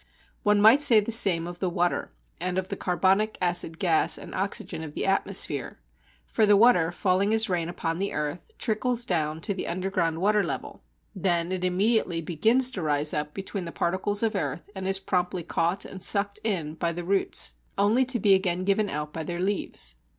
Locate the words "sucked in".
16.01-16.73